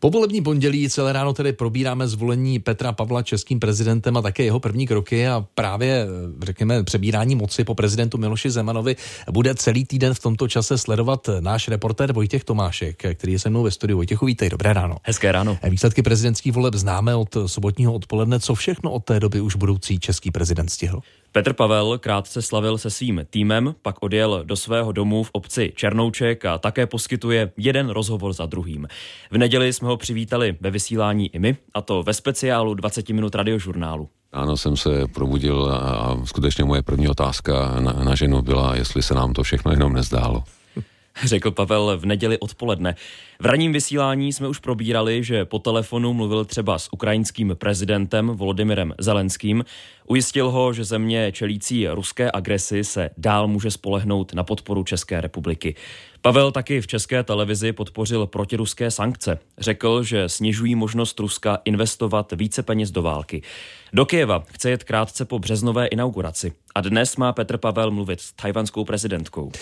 [0.00, 4.86] Povolební pondělí celé ráno tedy probíráme zvolení Petra Pavla českým prezidentem a také jeho první
[4.86, 6.06] kroky a právě,
[6.42, 8.96] řekněme, přebírání moci po prezidentu Miloši Zemanovi
[9.30, 13.62] bude celý týden v tomto čase sledovat náš reportér Vojtěch Tomášek, který je se mnou
[13.62, 13.98] ve studiu.
[13.98, 14.96] Vojtěchu, vítej, dobré ráno.
[15.02, 15.58] Hezké ráno.
[15.68, 18.40] Výsledky prezidentských voleb známe od sobotního odpoledne.
[18.40, 21.00] Co všechno od té doby už budoucí český prezident stihl?
[21.32, 26.44] Petr Pavel krátce slavil se svým týmem, pak odjel do svého domu v obci Černouček
[26.44, 28.88] a také poskytuje jeden rozhovor za druhým.
[29.30, 33.34] V neděli jsme ho přivítali ve vysílání i my, a to ve speciálu 20 minut
[33.34, 34.08] radiožurnálu.
[34.32, 39.14] Ráno jsem se probudil a skutečně moje první otázka na, na ženu byla, jestli se
[39.14, 40.44] nám to všechno jenom nezdálo
[41.24, 42.94] řekl Pavel v neděli odpoledne.
[43.42, 48.94] V ranním vysílání jsme už probírali, že po telefonu mluvil třeba s ukrajinským prezidentem Volodymyrem
[48.98, 49.64] Zelenským.
[50.06, 55.74] Ujistil ho, že země čelící ruské agresi se dál může spolehnout na podporu České republiky.
[56.22, 59.38] Pavel taky v české televizi podpořil protiruské sankce.
[59.58, 63.42] Řekl, že snižují možnost Ruska investovat více peněz do války.
[63.92, 66.52] Do Kyjeva chce jet krátce po březnové inauguraci.
[66.74, 69.52] A dnes má Petr Pavel mluvit s tajvanskou prezidentkou.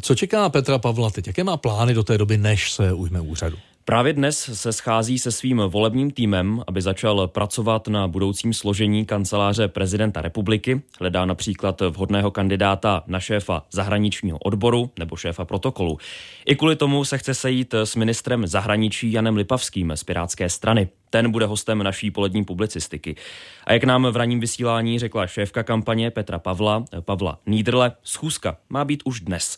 [0.00, 1.26] Co čeká Petra Pavla teď?
[1.26, 3.56] Jaké má plány do té doby, než se ujme úřadu?
[3.84, 9.68] Právě dnes se schází se svým volebním týmem, aby začal pracovat na budoucím složení kanceláře
[9.68, 10.82] prezidenta republiky.
[11.00, 15.98] Hledá například vhodného kandidáta na šéfa zahraničního odboru nebo šéfa protokolu.
[16.46, 20.88] I kvůli tomu se chce sejít s ministrem zahraničí Janem Lipavským z Pirátské strany.
[21.10, 23.16] Ten bude hostem naší polední publicistiky.
[23.64, 28.84] A jak nám v ranním vysílání řekla šéfka kampaně Petra Pavla, Pavla Nídrle, schůzka má
[28.84, 29.56] být už dnes.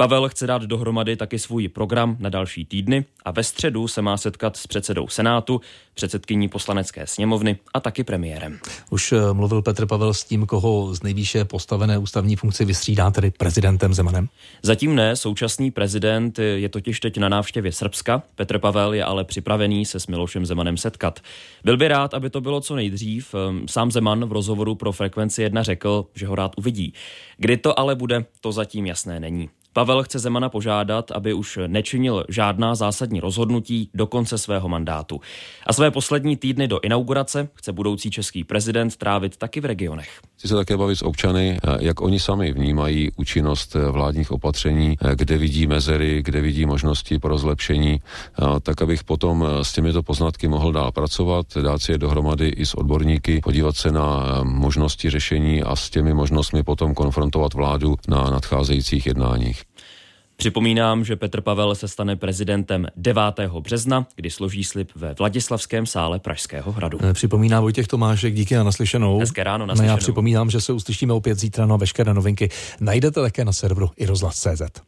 [0.00, 4.16] Pavel chce dát dohromady taky svůj program na další týdny a ve středu se má
[4.16, 5.60] setkat s předsedou Senátu,
[5.94, 8.58] předsedkyní poslanecké sněmovny a taky premiérem.
[8.90, 13.30] Už eh, mluvil Petr Pavel s tím, koho z nejvýše postavené ústavní funkci vystřídá, tedy
[13.30, 14.28] prezidentem Zemanem?
[14.62, 18.22] Zatím ne, současný prezident je totiž teď na návštěvě Srbska.
[18.34, 21.20] Petr Pavel je ale připravený se s Milošem Zemanem setkat.
[21.64, 23.34] Byl by rád, aby to bylo co nejdřív.
[23.34, 26.94] Ehm, sám Zeman v rozhovoru pro Frekvenci 1 řekl, že ho rád uvidí.
[27.36, 29.48] Kdy to ale bude, to zatím jasné není.
[29.72, 35.20] Pavel chce Zemana požádat, aby už nečinil žádná zásadní rozhodnutí do konce svého mandátu.
[35.66, 40.20] A své poslední týdny do inaugurace chce budoucí český prezident trávit taky v regionech.
[40.38, 45.66] Chci se také bavit s občany, jak oni sami vnímají účinnost vládních opatření, kde vidí
[45.66, 48.00] mezery, kde vidí možnosti pro zlepšení,
[48.62, 52.74] tak abych potom s těmito poznatky mohl dál pracovat, dát si je dohromady i s
[52.74, 59.06] odborníky, podívat se na možnosti řešení a s těmi možnostmi potom konfrontovat vládu na nadcházejících
[59.06, 59.62] jednáních.
[60.40, 63.22] Připomínám, že Petr Pavel se stane prezidentem 9.
[63.60, 66.98] března, kdy složí slib ve Vladislavském sále Pražského hradu.
[67.02, 69.18] Eh, připomíná Vojtěch Tomášek, díky a naslyšenou.
[69.18, 69.86] Hezké ráno, naslyšenou.
[69.86, 72.48] No já připomínám, že se uslyšíme opět zítra na veškeré novinky.
[72.80, 74.82] Najdete také na serveru i rozhlas.cz.